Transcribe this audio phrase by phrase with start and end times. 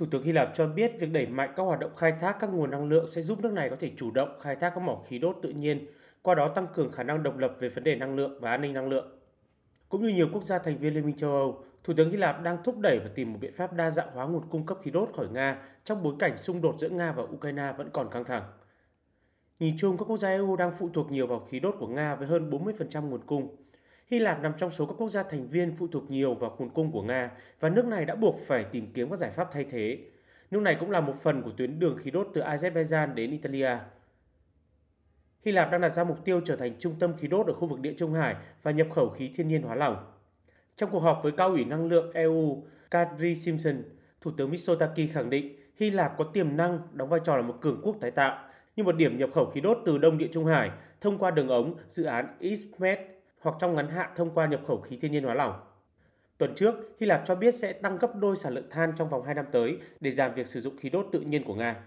[0.00, 2.50] Thủ tướng Hy Lạp cho biết việc đẩy mạnh các hoạt động khai thác các
[2.50, 5.02] nguồn năng lượng sẽ giúp nước này có thể chủ động khai thác các mỏ
[5.08, 5.86] khí đốt tự nhiên,
[6.22, 8.60] qua đó tăng cường khả năng độc lập về vấn đề năng lượng và an
[8.60, 9.18] ninh năng lượng.
[9.88, 12.42] Cũng như nhiều quốc gia thành viên Liên minh châu Âu, Thủ tướng Hy Lạp
[12.42, 14.90] đang thúc đẩy và tìm một biện pháp đa dạng hóa nguồn cung cấp khí
[14.90, 18.24] đốt khỏi Nga trong bối cảnh xung đột giữa Nga và Ukraine vẫn còn căng
[18.24, 18.42] thẳng.
[19.58, 22.14] Nhìn chung, các quốc gia EU đang phụ thuộc nhiều vào khí đốt của Nga
[22.14, 23.56] với hơn 40% nguồn cung.
[24.10, 26.70] Hy Lạp nằm trong số các quốc gia thành viên phụ thuộc nhiều vào nguồn
[26.70, 27.30] cung của Nga
[27.60, 29.98] và nước này đã buộc phải tìm kiếm các giải pháp thay thế.
[30.50, 33.78] Nước này cũng là một phần của tuyến đường khí đốt từ Azerbaijan đến Italia.
[35.44, 37.68] Hy Lạp đang đặt ra mục tiêu trở thành trung tâm khí đốt ở khu
[37.68, 39.96] vực Địa Trung Hải và nhập khẩu khí thiên nhiên hóa lỏng.
[40.76, 43.82] Trong cuộc họp với cao ủy năng lượng EU, Kadri Simpson,
[44.20, 47.58] Thủ tướng Mitsotakis khẳng định Hy Lạp có tiềm năng đóng vai trò là một
[47.60, 50.44] cường quốc tái tạo, như một điểm nhập khẩu khí đốt từ Đông Địa Trung
[50.44, 50.70] Hải
[51.00, 54.80] thông qua đường ống dự án Ismet hoặc trong ngắn hạn thông qua nhập khẩu
[54.80, 55.60] khí thiên nhiên hóa lỏng.
[56.38, 59.24] Tuần trước, Hy Lạp cho biết sẽ tăng gấp đôi sản lượng than trong vòng
[59.24, 61.82] 2 năm tới để giảm việc sử dụng khí đốt tự nhiên của Nga.